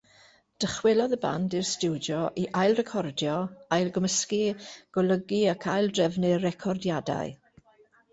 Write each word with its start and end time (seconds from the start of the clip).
Dychwelodd 0.63 1.11
y 1.15 1.17
band 1.25 1.55
i'r 1.57 1.65
stiwdio 1.71 2.21
i 2.43 2.45
ail-recordio, 2.61 3.33
ailgymysgu, 3.77 4.39
golygu 4.99 5.43
ac 5.53 5.69
ail-drefnu'r 5.75 6.41
recordiadau. 6.47 7.31